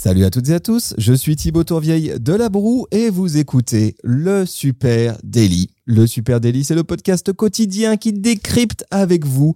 [0.00, 3.36] Salut à toutes et à tous, je suis Thibaut Tourvieille de La Broue et vous
[3.36, 5.70] écoutez le Super Daily.
[5.86, 9.54] Le Super Daily, c'est le podcast quotidien qui décrypte avec vous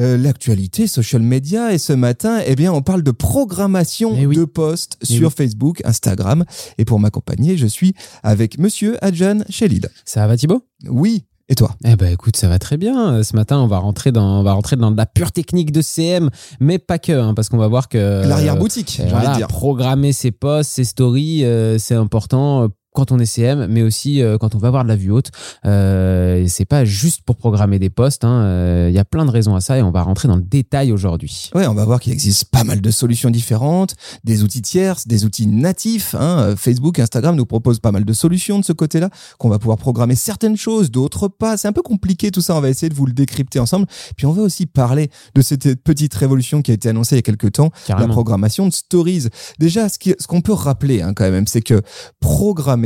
[0.00, 1.72] euh, l'actualité social media.
[1.72, 4.34] Et ce matin, eh bien, on parle de programmation Eh oui.
[4.34, 5.34] de posts Eh sur oui.
[5.36, 6.44] Facebook, Instagram.
[6.78, 9.92] Et pour m'accompagner, je suis avec Monsieur Adjan Chelid.
[10.04, 10.64] Ça va Thibaut?
[10.88, 13.14] Oui, et toi Eh ben écoute, ça va très bien.
[13.14, 15.72] Euh, Ce matin, on va rentrer dans, on va rentrer dans de la pure technique
[15.72, 16.30] de CM,
[16.60, 19.36] mais pas que, hein, parce qu'on va voir que L'arrière-boutique, euh, j'ai envie voilà, de
[19.38, 19.48] dire.
[19.48, 22.68] programmer ses posts, ses stories, euh, c'est important.
[22.94, 25.30] Quand on est CM, mais aussi euh, quand on va avoir de la vue haute,
[25.66, 28.24] euh, c'est pas juste pour programmer des posts.
[28.24, 30.36] hein, euh, Il y a plein de raisons à ça et on va rentrer dans
[30.36, 31.50] le détail aujourd'hui.
[31.54, 35.24] Ouais, on va voir qu'il existe pas mal de solutions différentes, des outils tierces, des
[35.24, 36.14] outils natifs.
[36.14, 36.38] Hein.
[36.40, 39.78] Euh, Facebook, Instagram nous proposent pas mal de solutions de ce côté-là, qu'on va pouvoir
[39.78, 41.56] programmer certaines choses, d'autres pas.
[41.56, 43.86] C'est un peu compliqué tout ça, on va essayer de vous le décrypter ensemble.
[44.16, 47.20] Puis on va aussi parler de cette petite révolution qui a été annoncée il y
[47.20, 48.12] a quelques temps, la Carrément.
[48.14, 49.26] programmation de stories.
[49.58, 51.80] Déjà, ce qu'on peut rappeler hein, quand même, c'est que
[52.20, 52.77] programmer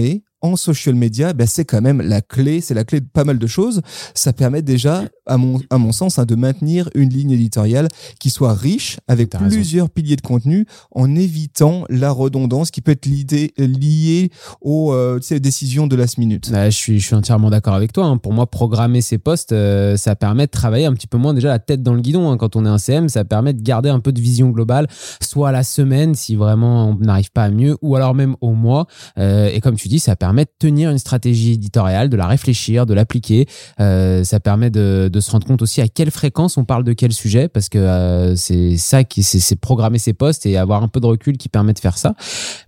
[0.42, 3.38] en social media, ben, c'est quand même la clé, c'est la clé de pas mal
[3.38, 3.80] de choses.
[4.14, 8.30] Ça permet déjà, à mon, à mon sens, hein, de maintenir une ligne éditoriale qui
[8.30, 9.50] soit riche, avec T'as raison.
[9.56, 15.18] plusieurs piliers de contenu, en évitant la redondance qui peut être liée, liée aux euh,
[15.40, 16.48] décisions de last minute.
[16.52, 18.04] Ouais, je, suis, je suis entièrement d'accord avec toi.
[18.06, 18.16] hein.
[18.16, 21.48] Pour moi, programmer ses postes, euh, ça permet de travailler un petit peu moins déjà
[21.48, 22.30] la tête dans le guidon.
[22.30, 22.36] hein.
[22.36, 24.86] Quand on est un CM, ça permet de garder un peu de vision globale,
[25.20, 28.52] soit à la semaine si vraiment on n'arrive pas à mieux, ou alors même au
[28.52, 28.86] mois.
[29.18, 32.86] Euh, et comme tu dis, ça permet de tenir une stratégie éditoriale, de la réfléchir,
[32.86, 33.46] de l'appliquer.
[33.80, 36.92] Euh, ça permet de, de se rendre compte aussi à quelle fréquence on parle de
[36.92, 40.88] quel sujet, parce que euh, c'est ça qui c'est programmer ses postes et avoir un
[40.88, 42.14] peu de recul qui permet de faire ça.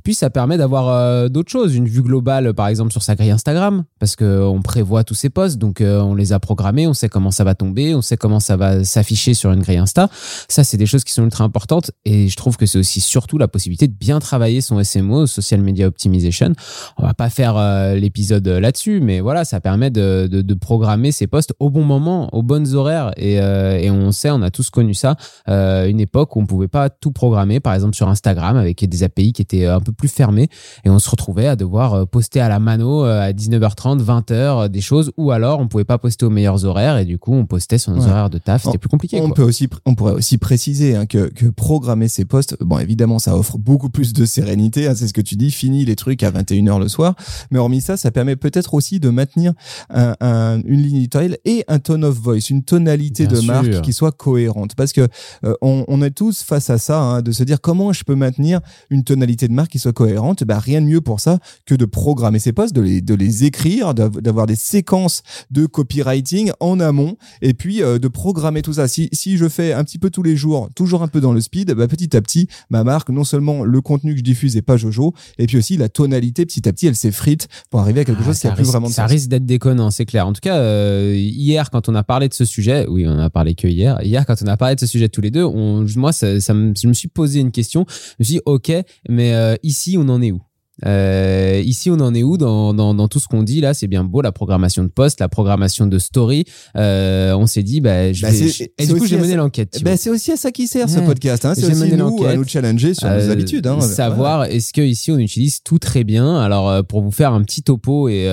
[0.03, 3.31] Puis ça permet d'avoir euh, d'autres choses, une vue globale par exemple sur sa grille
[3.31, 6.95] Instagram, parce que on prévoit tous ses posts, donc euh, on les a programmés, on
[6.95, 10.09] sait comment ça va tomber, on sait comment ça va s'afficher sur une grille Insta.
[10.49, 13.39] Ça, c'est des choses qui sont ultra importantes et je trouve que c'est aussi surtout
[13.39, 16.53] la possibilité de bien travailler son SMO, Social Media Optimization.
[16.99, 17.55] On va pas faire
[17.95, 22.34] l'épisode là-dessus, mais voilà, ça permet de, de, de programmer ses posts au bon moment,
[22.35, 25.17] aux bonnes horaires et, euh, et on sait, on a tous connu ça,
[25.49, 29.03] euh, une époque où on pouvait pas tout programmer, par exemple sur Instagram avec des
[29.03, 30.49] API qui étaient un peu plus fermées
[30.85, 34.33] et on se retrouvait à devoir euh, poster à la mano euh, à 19h30, 20h,
[34.33, 37.33] euh, des choses ou alors on pouvait pas poster aux meilleurs horaires et du coup
[37.35, 38.11] on postait sur nos Ouais.
[38.11, 39.21] horaires de taf, c'était plus compliqué.
[39.21, 39.35] On quoi.
[39.37, 43.37] peut aussi, on pourrait aussi préciser hein, que, que programmer ses postes, bon évidemment ça
[43.37, 46.31] offre beaucoup plus de sérénité, hein, c'est ce que tu dis, fini les trucs à
[46.31, 47.15] 21h le soir,
[47.51, 49.53] mais hormis ça, ça permet peut-être aussi de maintenir
[49.91, 53.53] un- un- une ligne éditoriale et un tone of voice, une tonalité Bien de sûr.
[53.55, 55.07] marque qui soit cohérente, parce que
[55.45, 58.15] euh, on, on est tous face à ça, hein, de se dire comment je peux
[58.15, 61.75] maintenir une tonalité de marque qui soit cohérente, bah, rien de mieux pour ça que
[61.75, 66.51] de programmer ses posts, de les, de les écrire, d'av- d'avoir des séquences de copywriting
[66.61, 68.89] en amont et puis euh, de programmer tout ça.
[68.89, 71.41] Si, si je fais un petit peu tous les jours, toujours un peu dans le
[71.41, 74.63] speed, bah, petit à petit, ma marque, non seulement le contenu que je diffuse est
[74.63, 78.05] pas Jojo, et puis aussi la tonalité, petit à petit, elle s'effrite pour arriver à
[78.05, 79.11] quelque Ah, chose qui ça a plus risque, vraiment de ça sens.
[79.11, 80.27] risque d'être déconnant, c'est clair.
[80.27, 83.31] En tout cas, euh, hier, quand on a parlé de ce sujet, oui, on a
[83.31, 84.01] parlé que hier.
[84.03, 86.53] Hier, quand on a parlé de ce sujet tous les deux, on, moi, ça, ça
[86.55, 87.85] je me suis posé une question.
[87.89, 88.73] Je me suis dit, ok,
[89.09, 90.41] mais euh, ici, on en est où?
[90.85, 93.75] Euh, ici, on en est où dans, dans, dans tout ce qu'on dit là?
[93.75, 96.45] C'est bien beau la programmation de post, la programmation de story.
[96.77, 99.79] Euh, on s'est dit, bah, je Bah, vais- je- et du coup, j'ai mené l'enquête.
[99.83, 99.97] vois.
[99.97, 101.05] c'est aussi à ça qui sert ce Ouais.
[101.07, 101.45] podcast.
[101.45, 101.55] Hein.
[101.55, 102.27] C'est aussi mené nous l'enquête.
[102.29, 103.67] à nous challenger sur nos Euh, habitudes.
[103.67, 103.81] Hein.
[103.81, 106.37] Savoir est-ce que ici on utilise tout très bien?
[106.41, 108.25] Alors pour vous faire un petit topo et,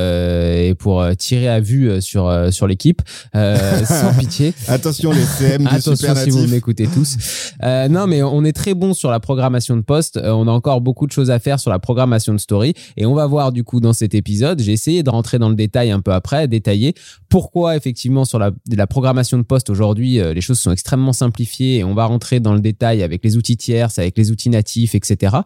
[0.70, 3.02] et pour tirer à vue sur sur l'équipe,
[3.34, 4.54] sans pitié.
[4.68, 7.18] Attention les CM du Attention si vous m'écoutez tous.
[7.64, 10.20] Non, mais on est très bon sur la programmation de poste.
[10.24, 12.74] On a encore beaucoup de choses à faire sur la programmation story.
[12.98, 14.62] Et on va voir du coup dans cet épisode.
[14.62, 16.94] J'ai essayé de rentrer dans le détail un peu après, détailler
[17.30, 21.78] pourquoi effectivement sur la, la programmation de poste aujourd'hui, euh, les choses sont extrêmement simplifiées
[21.78, 24.96] et on va rentrer dans le détail avec les outils tierces, avec les outils natifs,
[24.96, 25.38] etc.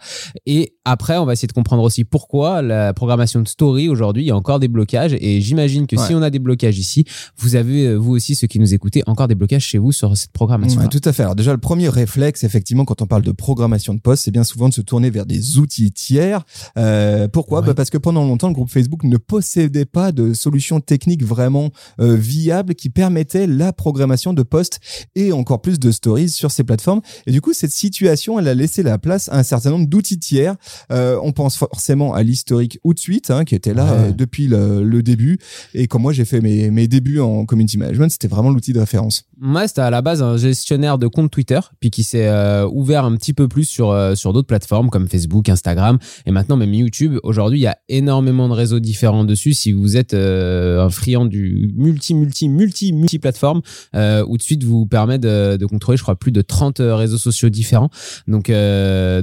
[0.45, 4.27] Et après, on va essayer de comprendre aussi pourquoi la programmation de story aujourd'hui, il
[4.27, 5.15] y a encore des blocages.
[5.19, 6.07] Et j'imagine que Ouais.
[6.07, 7.05] si on a des blocages ici,
[7.37, 10.15] vous avez, euh, vous aussi, ceux qui nous écoutez, encore des blocages chez vous sur
[10.17, 10.81] cette programmation.
[10.81, 11.23] Ouais, tout à fait.
[11.23, 14.43] Alors déjà, le premier réflexe, effectivement, quand on parle de programmation de poste, c'est bien
[14.43, 16.43] souvent de se tourner vers des outils tiers.
[16.77, 17.67] Euh, pourquoi Ouais.
[17.67, 21.71] Bah, Parce que pendant longtemps, le groupe Facebook ne possédait pas de solution technique vraiment
[21.99, 24.79] euh, viable qui permettait la programmation de posts
[25.15, 27.01] et encore plus de stories sur ces plateformes.
[27.27, 30.19] Et du coup, cette situation, elle a laissé la place à un certain nombre d'outils
[30.19, 30.55] tiers.
[30.91, 34.09] Euh, on pense forcément à l'historique Hootsuite, hein, qui était là Ouais.
[34.09, 35.37] euh, depuis le, le début.
[35.73, 38.79] Et quand moi j'ai fait mes, mes débuts en community management, c'était vraiment l'outil de
[38.79, 39.23] référence.
[39.39, 43.05] Moi, c'était à la base un gestionnaire de compte Twitter, puis qui s'est euh, ouvert
[43.05, 46.73] un petit peu plus sur, euh, sur d'autres plateformes comme Facebook, Instagram, et maintenant même
[46.73, 47.17] YouTube.
[47.23, 49.53] Aujourd'hui, il y a énormément de réseaux différents dessus.
[49.53, 53.61] Si vous êtes euh, un friand du multi, multi, multi, multi plateforme,
[53.93, 57.49] où de suite vous permet de, de, contrôler, je crois, plus de 30 réseaux sociaux
[57.49, 57.89] différents.
[58.27, 58.51] Donc,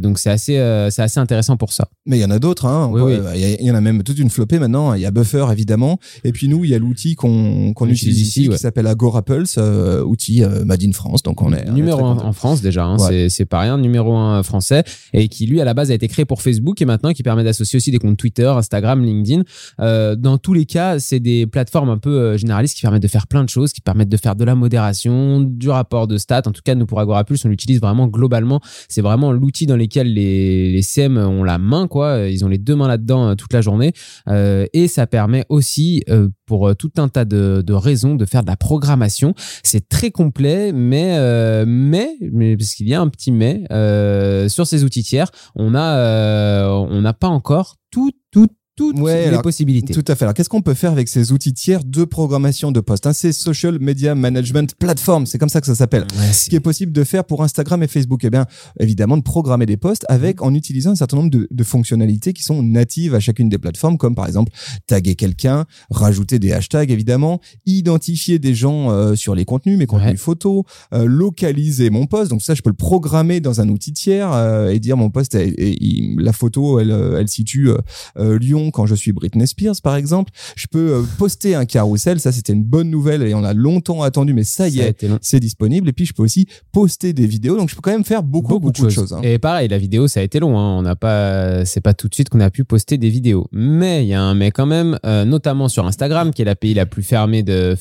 [0.03, 0.55] donc c'est assez,
[0.91, 1.88] c'est assez intéressant pour ça.
[2.06, 2.67] Mais il y en a d'autres.
[2.67, 2.91] Hein.
[2.93, 4.94] Oui, Il y en a même toute une flopée maintenant.
[4.94, 8.20] Il y a Buffer évidemment, et puis nous, il y a l'outil qu'on qu'on utilise
[8.20, 11.23] ici, qui s'appelle Agorapulse euh, outil euh, Made in France.
[11.23, 12.85] Donc on est numéro un en France déjà.
[12.85, 12.97] Hein,
[13.29, 16.25] C'est pas rien, numéro un français et qui lui à la base a été créé
[16.25, 19.43] pour Facebook et maintenant qui permet d'associer aussi des comptes Twitter, Instagram, LinkedIn.
[19.81, 23.09] Euh, dans tous les cas, c'est des plateformes un peu euh, généralistes qui permettent de
[23.09, 26.43] faire plein de choses, qui permettent de faire de la modération, du rapport de stats.
[26.47, 28.61] En tout cas, nous pour Agorapulse, on l'utilise vraiment globalement.
[28.89, 32.29] C'est vraiment l'outil dans lequel les, les CM ont la main, quoi.
[32.29, 33.93] Ils ont les deux mains là-dedans toute la journée
[34.29, 36.05] euh, et ça permet aussi
[36.53, 39.33] pour tout un tas de, de raisons de faire de la programmation.
[39.63, 44.51] C'est très complet, mais euh, mais mais parce qu'il y a un petit mais euh,
[44.51, 49.39] sur ces outils tiers, on a euh, on n'a pas encore tout tout toutes les
[49.43, 49.93] possibilités.
[49.93, 50.25] Tout à fait.
[50.25, 53.33] Alors, qu'est-ce qu'on peut faire avec ces outils tiers de programmation de posts hein, C'est
[53.33, 56.07] Social Media Management Platform, c'est comme ça que ça s'appelle.
[56.33, 58.47] Ce qui est possible de faire pour Instagram et Facebook, eh bien,
[58.81, 62.43] évidemment, de programmer des posts avec, en utilisant un certain nombre de, de, fonctionnalités qui
[62.43, 64.53] sont natives à chacune des plateformes, comme par exemple
[64.87, 70.21] taguer quelqu'un, rajouter des hashtags, évidemment, identifier des gens euh, sur les contenus, mes contenus
[70.21, 70.65] photos,
[70.95, 72.31] euh, localiser mon post.
[72.31, 75.37] Donc ça, je peux le programmer dans un outil tiers euh, et dire mon post,
[75.37, 77.71] la photo, elle, elle situe
[78.17, 80.32] Lyon quand je suis Britney Spears, par exemple.
[80.56, 82.20] Je peux euh, poster un carrousel.
[82.20, 85.41] Ça, c'était une bonne nouvelle et on a longtemps attendu, mais ça y est, c'est
[85.41, 85.88] disponible.
[85.88, 87.56] Et puis, je peux aussi poster des vidéos.
[87.56, 89.12] Donc, je peux quand même faire beaucoup, beaucoup, de choses.
[89.12, 89.20] Hein.
[89.23, 90.59] Et pareil, la vidéo, ça a été long.
[90.59, 90.79] Hein.
[90.79, 93.47] On n'a pas, c'est pas tout de suite qu'on a pu poster des vidéos.
[93.53, 96.56] Mais il y a un mais quand même, euh, notamment sur Instagram, qui est la
[96.56, 97.76] pays la plus fermée de,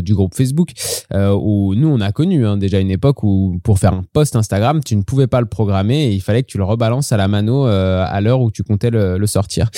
[0.00, 0.70] du groupe Facebook,
[1.12, 4.36] euh, où nous, on a connu hein, déjà une époque où pour faire un post
[4.36, 7.16] Instagram, tu ne pouvais pas le programmer et il fallait que tu le rebalances à
[7.16, 9.70] la mano à l'heure où tu comptais le, le sortir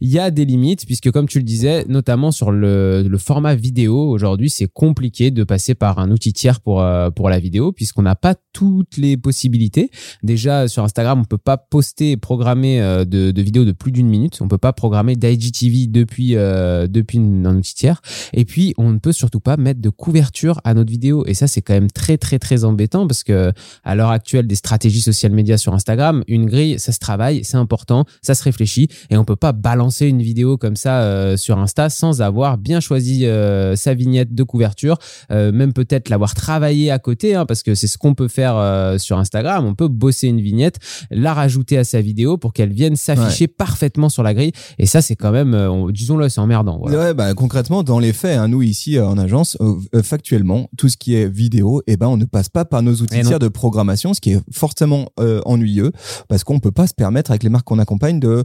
[0.00, 3.54] il y a des limites puisque comme tu le disais, notamment sur le, le format
[3.54, 7.72] vidéo, aujourd'hui c'est compliqué de passer par un outil tiers pour euh, pour la vidéo
[7.72, 9.90] puisqu'on n'a pas toutes les possibilités.
[10.22, 13.92] Déjà sur Instagram, on peut pas poster et programmer euh, de, de vidéos de plus
[13.92, 14.38] d'une minute.
[14.40, 18.00] On peut pas programmer d'IGTV depuis euh, depuis un outil tiers.
[18.32, 21.24] Et puis on ne peut surtout pas mettre de couverture à notre vidéo.
[21.26, 23.52] Et ça c'est quand même très très très embêtant parce que
[23.84, 27.56] à l'heure actuelle des stratégies social médias sur Instagram, une grille ça se travaille, c'est
[27.56, 31.58] important, ça se réfléchit et on peut pas balancer une vidéo comme ça euh, sur
[31.58, 34.98] Insta sans avoir bien choisi euh, sa vignette de couverture,
[35.30, 38.56] euh, même peut-être l'avoir travaillé à côté, hein, parce que c'est ce qu'on peut faire
[38.98, 39.64] sur Instagram.
[39.64, 40.78] On peut bosser une vignette,
[41.10, 44.52] la rajouter à sa vidéo pour qu'elle vienne s'afficher parfaitement sur la grille.
[44.78, 46.80] Et ça, c'est quand même, disons-le, c'est emmerdant.
[46.80, 49.56] Ouais, bah, concrètement, dans les faits, hein, nous ici en agence,
[50.02, 52.94] factuellement, tout ce qui est vidéo, et eh ben, on ne passe pas par nos
[52.94, 55.08] outils de programmation, ce qui est fortement
[55.44, 55.92] ennuyeux,
[56.28, 58.44] parce qu'on peut pas se permettre avec les marques qu'on accompagne de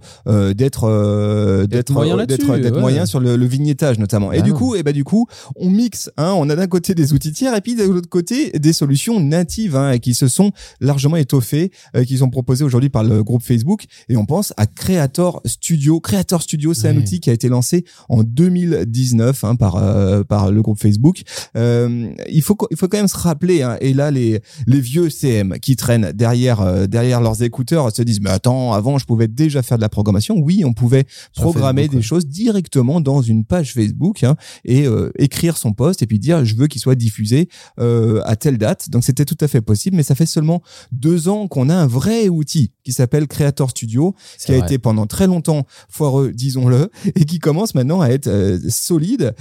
[0.54, 0.88] d'être
[1.32, 4.32] euh, d'être moyen, d'être d'être moyen sur le, le, vignettage notamment.
[4.32, 6.10] et du coup, et ben du coup, on mixe.
[6.18, 9.20] Hein, on a d'un côté des outils tiers et puis de l'autre côté des solutions
[9.20, 13.44] natives hein, qui se sont largement étoffées, euh, qui sont proposées aujourd'hui par le groupe
[13.44, 13.86] Facebook.
[14.10, 16.00] Et on pense à Creator Studio.
[16.00, 20.52] Creator Studio, c'est un outil qui a été lancé en 2019 hein, par euh, par
[20.52, 21.22] le groupe Facebook.
[21.56, 23.62] Euh, il faut il faut quand même se rappeler.
[23.62, 28.02] Hein, et là, les les vieux CM qui traînent derrière euh, derrière leurs écouteurs se
[28.02, 30.36] disent mais attends, avant je pouvais déjà faire de la programmation.
[30.38, 31.06] Oui, on pouvait
[31.36, 36.08] programmer des choses directement dans une page Facebook hein, et euh, écrire son post et
[36.08, 38.90] puis dire je veux qu'il soit diffusé euh, à telle date.
[38.90, 41.88] Donc c'était tout à fait possible, mais ça fait seulement deux ans qu'on a un
[41.88, 47.26] vrai outil qui s'appelle Creator Studio, qui a été pendant très longtemps foireux, disons-le, et
[47.26, 49.34] qui commence maintenant à être euh, solide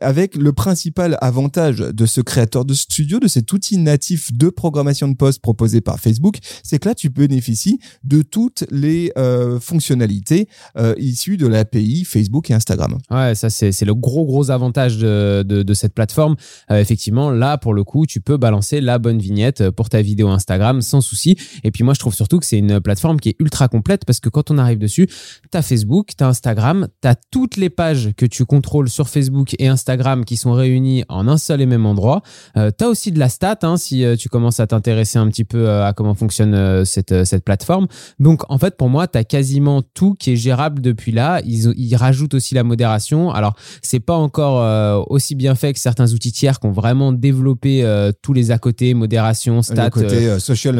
[0.00, 5.08] avec le principal avantage de ce Creator de Studio, de cet outil natif de programmation
[5.08, 9.12] de post proposé par Facebook, c'est que là tu bénéficies de toutes les
[9.60, 10.48] fonctionnalités
[10.90, 12.98] euh, de l'API Facebook et Instagram.
[13.10, 16.36] Ouais, ça c'est le gros gros avantage de, de, cette plateforme.
[16.70, 20.28] Euh, effectivement, là pour le coup, tu peux balancer la bonne vignette pour ta vidéo
[20.28, 21.36] Instagram sans souci.
[21.64, 24.20] Et puis moi, je trouve surtout que c'est une plateforme qui est ultra complète parce
[24.20, 25.08] que quand on arrive dessus,
[25.50, 30.24] t'as Facebook, t'as Instagram, t'as toutes les pages que tu contrôles sur Facebook et Instagram
[30.24, 32.22] qui sont réunies en un seul et même endroit.
[32.56, 35.44] Euh, t'as aussi de la stat hein, si euh, tu commences à t'intéresser un petit
[35.44, 37.86] peu à comment fonctionne cette, cette plateforme.
[38.18, 41.94] Donc en fait, pour moi, t'as quasiment tout qui est gérable depuis là, ils, ils
[41.96, 43.30] rajoutent aussi la modération.
[43.30, 47.12] Alors, c'est pas encore euh, aussi bien fait que certains outils tiers qui ont vraiment
[47.12, 49.84] développé euh, tous les à côté, modération, stats.
[49.84, 50.76] le côté euh, social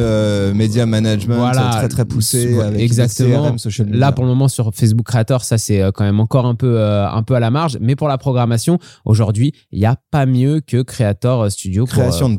[0.55, 1.71] media management Voilà.
[1.71, 3.49] très très poussé avec exactement.
[3.49, 4.01] CRM, social media.
[4.01, 7.23] Là, pour le moment, sur Facebook Creator, ça c'est quand même encore un peu, un
[7.23, 7.79] peu à la marge.
[7.81, 11.85] Mais pour la programmation, aujourd'hui, il n'y a pas mieux que Creator Studio.
[11.85, 12.39] pour, création de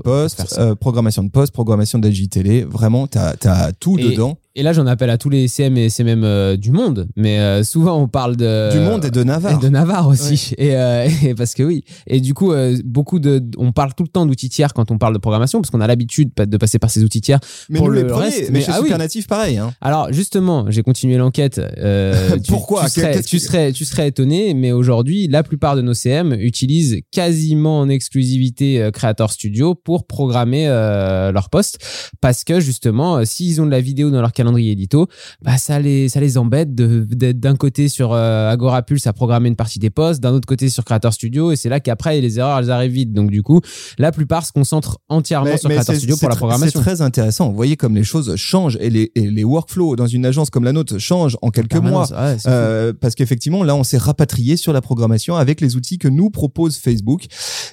[0.57, 4.37] euh, programmation de posts, programmation d'AGTL, vraiment t'as as tout Et- dedans.
[4.55, 7.07] Et là, j'en appelle à tous les CM et CMM euh, du monde.
[7.15, 9.53] Mais euh, souvent, on parle de du monde et de Navarre.
[9.57, 10.51] Et de Navarre aussi.
[10.57, 11.83] Et, euh, et parce que oui.
[12.05, 14.97] Et du coup, euh, beaucoup de, on parle tout le temps d'outils tiers quand on
[14.97, 17.39] parle de programmation, parce qu'on a l'habitude de passer par ces outils tiers.
[17.69, 18.89] mais pour nous les le premiers, reste, mais, mais- chez ah oui.
[19.27, 19.57] Pareil.
[19.57, 19.73] Hein.
[19.79, 21.59] Alors justement, j'ai continué l'enquête.
[21.77, 25.75] euh, tu- Pourquoi tu serais, Qu'est-ce tu, serais, tu serais étonné, mais aujourd'hui, la plupart
[25.77, 31.77] de nos CM utilisent quasiment en exclusivité Creator Studio pour programmer euh, leurs posts,
[32.19, 35.07] parce que justement, s'ils ont de la vidéo dans leur calendrier édito,
[35.41, 39.49] bah ça les ça les embête d'être d'un côté sur euh, Agora Pulse à programmer
[39.49, 42.39] une partie des posts, d'un autre côté sur Creator Studio, et c'est là qu'après les
[42.39, 43.13] erreurs elles arrivent vite.
[43.13, 43.61] Donc du coup,
[43.97, 46.79] la plupart se concentrent entièrement sur Creator Studio pour la programmation.
[46.79, 47.49] C'est très intéressant.
[47.49, 50.63] Vous voyez comme les choses changent et les, et les workflows dans une agence comme
[50.63, 52.07] la nôtre changent en quelques mois.
[52.11, 52.37] Ouais.
[52.47, 56.29] Euh, parce qu'effectivement, là, on s'est rapatrié sur la programmation avec les outils que nous
[56.29, 57.25] propose Facebook.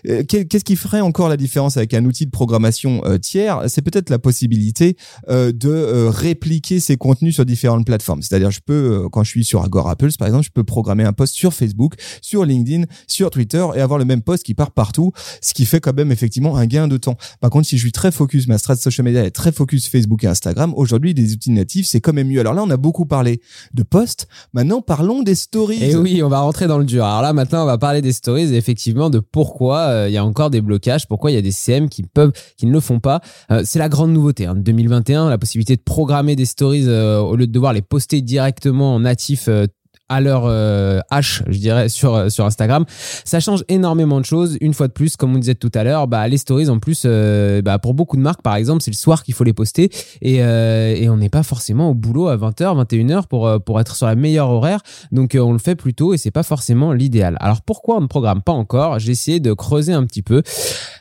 [0.06, 3.62] Euh, qu'est- Qu'est-ce qui ferait encore la différence avec un outil de programmation euh, tiers?
[3.68, 4.96] C'est peut-être la possibilité
[5.28, 6.10] de euh,
[6.58, 8.22] répliquer ces contenus sur différentes plateformes.
[8.22, 11.04] C'est-à-dire, je peux, euh, quand je suis sur Agora Pulse, par exemple, je peux programmer
[11.04, 14.72] un post sur Facebook, sur LinkedIn, sur Twitter et avoir le même post qui part
[14.72, 17.16] partout, ce qui fait quand même effectivement un gain de temps.
[17.40, 20.24] Par contre, si je suis très focus, ma strat social media est très focus Facebook
[20.24, 22.40] et Instagram, aujourd'hui, les outils natifs, c'est quand même mieux.
[22.40, 23.40] Alors là, on a beaucoup parlé
[23.74, 24.26] de posts.
[24.52, 25.82] Maintenant, parlons des stories.
[25.82, 27.04] Et oui, on va rentrer dans le dur.
[27.04, 30.16] Alors là, maintenant, on va parler des stories et effectivement de pourquoi euh, il y
[30.16, 32.80] a encore des blocages, pourquoi il y a des CM qui peuvent, qui ne le
[32.80, 33.20] font pas.
[33.50, 37.20] Euh, c'est la grande nouveauté hein, de 2021, la possibilité de programmer des stories euh,
[37.20, 39.46] au lieu de devoir les poster directement en natif.
[39.48, 39.66] euh,
[40.10, 42.86] à leur euh, H, je dirais, sur, euh, sur Instagram.
[43.26, 44.56] Ça change énormément de choses.
[44.62, 47.04] Une fois de plus, comme on disait tout à l'heure, bah, les stories, en plus,
[47.04, 49.90] bah, pour beaucoup de marques, par exemple, c'est le soir qu'il faut les poster
[50.22, 54.06] et, et on n'est pas forcément au boulot à 20h, 21h pour, pour être sur
[54.06, 54.80] la meilleure horaire.
[55.12, 57.36] Donc on le fait plus tôt et c'est pas forcément l'idéal.
[57.40, 58.98] Alors pourquoi on ne programme pas encore?
[58.98, 60.42] J'ai essayé de creuser un petit peu.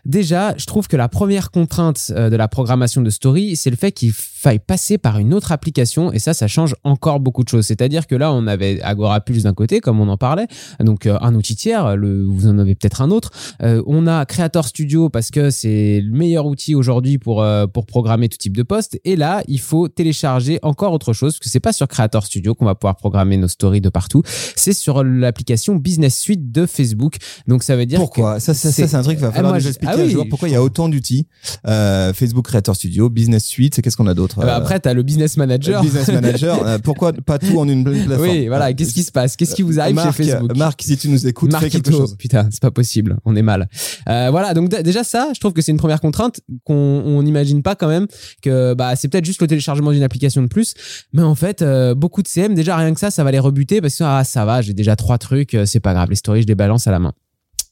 [0.08, 3.76] Déjà, je trouve que la première contrainte euh, de la programmation de story, c'est le
[3.76, 7.50] fait qu'il faille passer par une autre application et ça, ça change encore beaucoup de
[7.50, 7.66] choses.
[7.66, 10.48] C'est-à-dire que là, on avait Agora Pulse d'un côté, comme on en parlait,
[10.80, 13.32] donc euh, un outil tiers, le, vous en avez peut-être un autre.
[13.62, 17.86] Euh, on a Creator Studio parce que c'est le meilleur outil aujourd'hui pour, euh, pour
[17.86, 18.98] programmer tout type de poste.
[19.04, 22.56] Et là, il faut télécharger encore autre chose, parce que c'est pas sur Creator Studio
[22.56, 24.24] qu'on va pouvoir programmer nos stories de partout.
[24.56, 27.16] C'est sur l'application Business Suite de Facebook.
[27.46, 28.36] Donc ça veut dire Pourquoi?
[28.36, 29.97] que ça, ça, ça, c'est- un truc qu'il va Ah, falloir moi, nous je- expliquer
[29.98, 30.30] ah oui.
[30.30, 31.28] Pourquoi il y a autant d'outils
[31.68, 34.90] euh, Facebook Creator Studio, Business Suite, qu'est-ce qu'on a d'autre Ah bah Euh, après, tu
[34.90, 35.82] as le Business Manager.
[35.82, 36.62] Business Manager.
[36.66, 38.74] euh, pourquoi pas tout en une plateforme oui, voilà.
[38.74, 41.28] Qu'est-ce qui se passe Qu'est-ce qui vous arrive Marc, chez Facebook Marc, si tu nous
[41.28, 42.16] écoutes, fais quelque chose.
[42.18, 43.18] Putain, c'est pas possible.
[43.26, 43.68] On est mal.
[44.10, 44.54] Euh, voilà.
[44.54, 46.74] Donc déjà ça, je trouve que c'est une première contrainte qu'on
[47.06, 48.08] on n'imagine pas quand même
[48.42, 50.74] que bah c'est peut-être juste le téléchargement d'une application de plus,
[51.14, 51.64] mais en fait
[51.96, 54.46] beaucoup de CM déjà rien que ça, ça va les rebuter parce que ah ça
[54.46, 57.00] va, j'ai déjà trois trucs, c'est pas grave, les stories je les balance à la
[57.00, 57.14] main.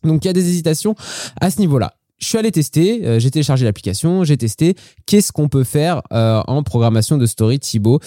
[0.04, 0.96] Donc il y a des hésitations
[1.42, 1.94] à ce niveau-là.
[2.18, 4.76] Je suis allé tester, euh, j'ai téléchargé l'application, j'ai testé.
[5.06, 8.00] Qu'est-ce qu'on peut faire euh, en programmation de story Thibaut?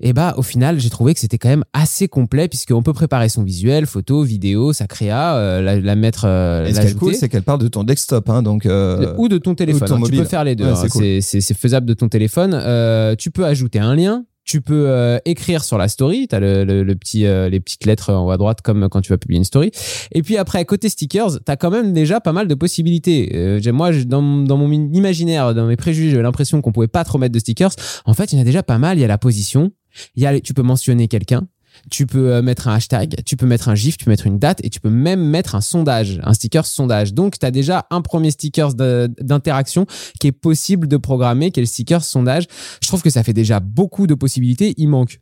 [0.00, 3.30] Et bah au final, j'ai trouvé que c'était quand même assez complet puisqu'on peut préparer
[3.30, 6.94] son visuel, photo, vidéo, sa créa, euh, la, la mettre, euh, Et ce qui est
[6.94, 8.66] cool, c'est qu'elle parle de ton desktop, hein, donc.
[8.66, 9.88] euh, ou de ton téléphone.
[9.88, 10.02] ton hein.
[10.04, 10.64] Tu peux faire les deux.
[10.66, 10.88] Ouais, hein.
[10.90, 11.22] cool.
[11.22, 12.52] C'est faisable de ton téléphone.
[12.54, 14.24] Euh, tu peux ajouter un lien.
[14.44, 16.28] Tu peux euh, écrire sur la story.
[16.28, 18.88] Tu as le, le- le petit, euh, les petites lettres en haut à droite comme
[18.90, 19.70] quand tu vas publier une story.
[20.12, 23.30] Et puis après, côté stickers, tu as quand même déjà pas mal de possibilités.
[23.34, 27.16] Euh, moi, dans, dans mon imaginaire, dans mes préjugés, j'avais l'impression qu'on pouvait pas trop
[27.18, 27.70] mettre de stickers.
[28.04, 28.98] En fait, il y en a déjà pas mal.
[28.98, 29.72] Il y a la position.
[30.16, 31.46] Il y a, tu peux mentionner quelqu'un.
[31.90, 34.38] Tu peux euh, mettre un hashtag, tu peux mettre un gif, tu peux mettre une
[34.38, 37.14] date et tu peux même mettre un sondage, un sticker sondage.
[37.14, 39.86] Donc, tu as déjà un premier sticker d'interaction
[40.20, 42.46] qui est possible de programmer, qui est le sticker sondage.
[42.80, 44.74] Je trouve que ça fait déjà beaucoup de possibilités.
[44.76, 45.20] Il manque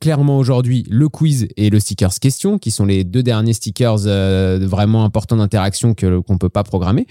[0.00, 4.58] clairement aujourd'hui le quiz et le stickers question qui sont les deux derniers stickers euh,
[4.62, 7.06] vraiment importants d'interaction que qu'on peut pas programmer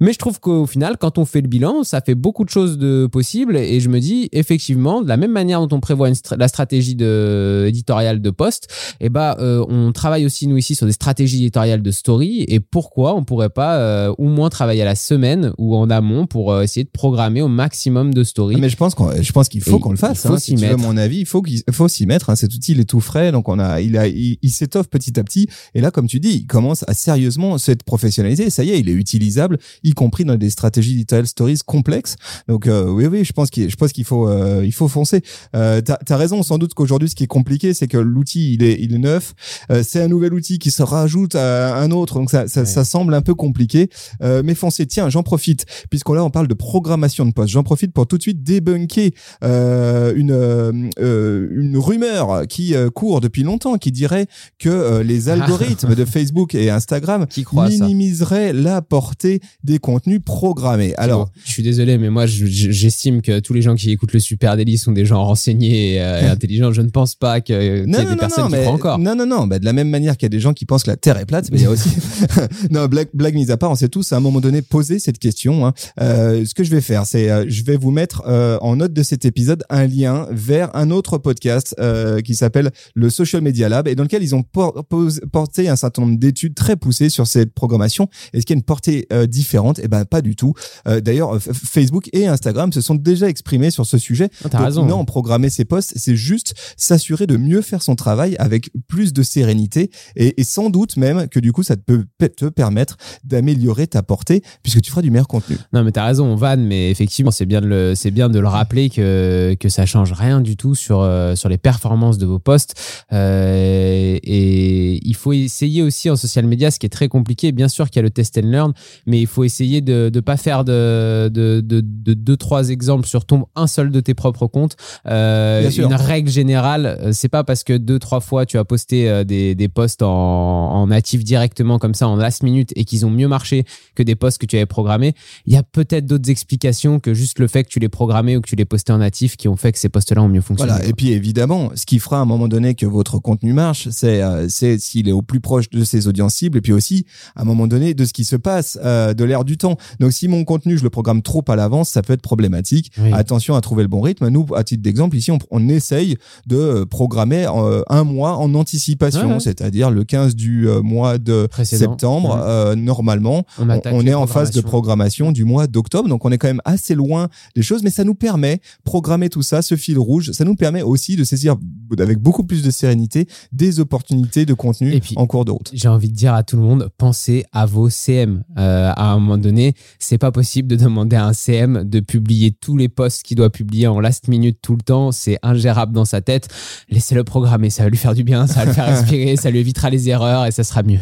[0.00, 2.78] mais je trouve qu'au final quand on fait le bilan ça fait beaucoup de choses
[2.78, 6.14] de possibles et je me dis effectivement de la même manière dont on prévoit une
[6.14, 8.68] stra- la stratégie de éditoriale de poste
[9.00, 12.60] et ben euh, on travaille aussi nous ici sur des stratégies éditoriales de story et
[12.60, 16.52] pourquoi on pourrait pas euh, au moins travailler à la semaine ou en amont pour
[16.52, 19.48] euh, essayer de programmer au maximum de stories Ah, mais je pense qu'on, je pense
[19.48, 20.24] qu'il faut qu'on le fasse.
[20.24, 20.82] il faut hein, s'y si tu veux mettre.
[20.82, 22.27] mon avis, il faut qu'il faut s'y mettre.
[22.28, 22.36] Hein.
[22.36, 25.24] Cet outil, il est tout frais, donc on a, il a, il, s'étoffe petit à
[25.24, 25.48] petit.
[25.74, 28.50] Et là, comme tu dis, il commence à sérieusement s'être professionnalisé.
[28.50, 32.16] Ça y est, il est utilisable, y compris dans des stratégies digital stories complexes.
[32.48, 35.22] Donc euh, oui, oui, je pense qu'il, je pense qu'il faut, euh, il faut foncer.
[35.54, 36.42] Euh, t'as, as raison.
[36.42, 39.34] Sans doute qu'aujourd'hui, ce qui est compliqué, c'est que l'outil, il est, il est neuf.
[39.70, 42.84] Euh, c'est un nouvel outil qui se rajoute à un autre, donc ça, ça, ça
[42.84, 43.88] semble un peu compliqué.
[44.20, 44.86] mais foncez.
[44.86, 47.50] Tiens, j'en profite puisqu'on là, on parle de programmation de poste.
[47.50, 49.10] J'en profite pour tout de suite débunker
[49.42, 52.17] une une rumeur
[52.48, 54.26] qui court depuis longtemps, qui dirait
[54.58, 60.94] que les algorithmes de Facebook et Instagram qui minimiseraient la portée des contenus programmés.
[60.96, 64.56] Alors, je suis désolé, mais moi, j'estime que tous les gens qui écoutent le Super
[64.56, 66.72] Daily sont des gens renseignés et, euh, intelligents.
[66.72, 68.98] Je ne pense pas qu'il y ait des personnes qui croient encore.
[68.98, 69.46] Non, non, non.
[69.46, 71.18] Bah, de la même manière qu'il y a des gens qui pensent que la Terre
[71.18, 71.90] est plate, mais il y a aussi.
[72.70, 75.18] non, blague, blague mise à part, on s'est tous à un moment donné posé cette
[75.18, 75.66] question.
[75.66, 75.74] Hein.
[76.00, 78.92] Euh, ce que je vais faire, c'est euh, je vais vous mettre euh, en note
[78.92, 83.68] de cet épisode un lien vers un autre podcast euh, qui s'appelle le Social Media
[83.68, 87.52] Lab et dans lequel ils ont porté un certain nombre d'études très poussées sur cette
[87.52, 88.08] programmation.
[88.32, 89.80] Est-ce qu'il y a une portée différente?
[89.82, 90.54] Eh ben pas du tout.
[90.86, 94.30] D'ailleurs, Facebook et Instagram se sont déjà exprimés sur ce sujet.
[94.52, 94.84] Ah, raison.
[94.86, 99.22] Non, programmer ses posts, c'est juste s'assurer de mieux faire son travail avec plus de
[99.22, 102.04] sérénité et, et, sans doute même que du coup, ça peut
[102.36, 105.56] te permettre d'améliorer ta portée puisque tu feras du meilleur contenu.
[105.72, 108.38] Non, mais t'as raison, on vanne, mais effectivement, c'est bien de le, c'est bien de
[108.38, 112.26] le rappeler que, que ça change rien du tout sur, euh, sur les performances de
[112.26, 112.74] vos posts.
[113.12, 117.52] Euh, et il faut essayer aussi en social media, ce qui est très compliqué.
[117.52, 118.72] Bien sûr qu'il y a le test and learn,
[119.06, 123.06] mais il faut essayer de ne pas faire de, de, de, de, deux, trois exemples
[123.06, 124.76] sur ton, un seul de tes propres comptes.
[125.06, 129.24] Euh, une règle générale, euh, c'est pas parce que deux, trois fois tu as posté
[129.24, 133.10] des, des posts en, en natif directement comme ça en last minute et qu'ils ont
[133.10, 133.64] mieux marché
[133.94, 135.14] que des posts que tu avais programmés.
[135.46, 138.40] Il y a peut-être d'autres explications que juste le fait que tu les programmé ou
[138.40, 140.72] que tu les posté en natif qui ont fait que ces posts-là ont mieux fonctionné.
[140.72, 140.86] Voilà.
[140.86, 144.22] Et puis évidemment, ce qui fera à un moment donné que votre contenu marche, c'est
[144.22, 147.06] euh, c'est s'il est au plus proche de ses audiences cibles et puis aussi
[147.36, 149.76] à un moment donné de ce qui se passe, euh, de l'air du temps.
[150.00, 152.92] Donc si mon contenu je le programme trop à l'avance, ça peut être problématique.
[153.12, 154.28] Attention à trouver le bon rythme.
[154.28, 156.16] Nous, à titre d'exemple, ici on, on, essaye
[156.46, 157.46] de euh, programmer
[157.88, 162.74] un mois en anticipation, c'est-à-dire le 15 du mois de septembre.
[162.76, 166.48] normalement, on, on est en phase de programmation du mois d'octobre, donc on est quand
[166.48, 170.32] même assez loin des choses, mais ça nous permet programmer tout ça, ce fil rouge,
[170.32, 171.56] ça nous permet aussi de saisir
[171.98, 175.70] avec beaucoup plus de sérénité des opportunités de contenu en cours de route.
[175.72, 178.44] J'ai envie de dire à tout le monde, pensez à vos CM.
[178.58, 182.52] Euh, à un moment donné, c'est pas possible de demander à un CM de publier
[182.52, 185.12] tous les posts qu'il doit publier en last minute tout le temps.
[185.12, 186.48] C'est ingérable dans sa tête.
[186.88, 189.58] Laissez-le programmer, ça va lui faire du bien, ça va le faire respirer, ça lui
[189.58, 191.00] évitera les erreurs et ça sera mieux.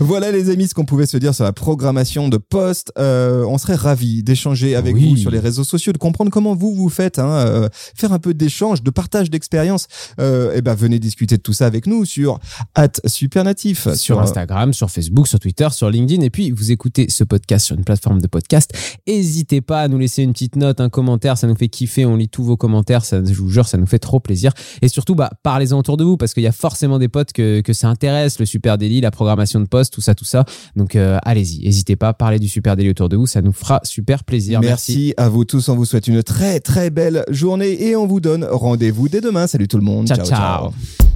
[0.00, 2.92] Voilà les amis, ce qu'on pouvait se dire sur la programmation de posts.
[2.98, 6.74] Euh, on serait ravis d'échanger avec vous sur les réseaux sociaux, de comprendre comment vous
[6.74, 9.86] vous faites, hein, euh, faire un peu d'échange, de partage d'expérience.
[10.20, 12.38] Euh, et eh ben venez discuter de tout ça avec nous sur
[13.06, 16.22] @supernatif sur, sur Instagram, sur Facebook, sur Twitter, sur LinkedIn.
[16.22, 18.72] Et puis vous écoutez ce podcast sur une plateforme de podcast.
[19.06, 22.06] N'hésitez pas à nous laisser une petite note, un commentaire, ça nous fait kiffer.
[22.06, 24.52] On lit tous vos commentaires, ça, je vous jure, ça nous fait trop plaisir.
[24.82, 27.60] Et surtout, bah parlez-en autour de vous parce qu'il y a forcément des potes que,
[27.60, 30.44] que ça intéresse, le Super Daily, la programmation de poste, tout ça, tout ça.
[30.76, 33.80] Donc euh, allez-y, n'hésitez pas, parlez du Super Daily autour de vous, ça nous fera
[33.84, 34.60] super plaisir.
[34.60, 38.20] Merci, à vous tous, on vous souhaite une très très belle journée et on vous
[38.20, 39.46] donne rendez-vous dès demain.
[39.46, 39.97] Salut tout le monde.
[40.06, 41.07] 嘈嘈。